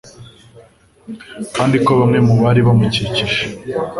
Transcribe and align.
kandi 1.55 1.77
ko 1.85 1.91
bamwe 1.99 2.19
mu 2.27 2.33
bari 2.41 2.61
bamukikije 2.67 3.43